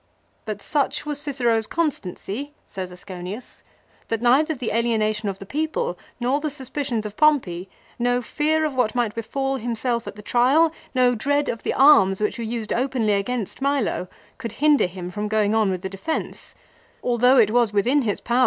"But 0.47 0.63
such 0.63 1.05
was 1.05 1.21
Cicero's 1.21 1.67
constancy," 1.67 2.55
says 2.65 2.91
Asconius, 2.91 3.61
"that 4.07 4.19
neither 4.19 4.55
the 4.55 4.71
alienation 4.71 5.29
of 5.29 5.37
the 5.37 5.45
people, 5.45 5.95
nor 6.19 6.39
the 6.39 6.49
suspicions 6.49 7.05
of 7.05 7.15
Pompey, 7.15 7.69
no 7.99 8.19
fear 8.19 8.65
of 8.65 8.73
what 8.75 8.95
might 8.95 9.13
befall 9.13 9.57
himself 9.57 10.07
at 10.07 10.15
the 10.15 10.23
trial, 10.23 10.73
no 10.95 11.13
dread 11.13 11.49
of 11.49 11.61
the 11.61 11.75
arms 11.75 12.19
which 12.19 12.39
were 12.39 12.43
used 12.43 12.73
openly 12.73 13.13
against 13.13 13.61
Milo, 13.61 14.07
could 14.39 14.53
hinder 14.53 14.87
him 14.87 15.11
from 15.11 15.27
going 15.27 15.53
on 15.53 15.69
with 15.69 15.83
the 15.83 15.87
defence, 15.87 16.55
although 17.03 17.37
it 17.37 17.51
was 17.51 17.71
within 17.71 18.01
his 18.01 18.19
power 18.19 18.37
HILO. 18.37 18.39